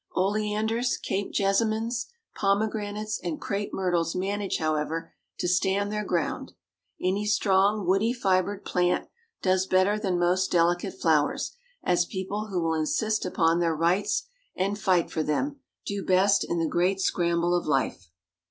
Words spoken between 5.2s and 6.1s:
to stand their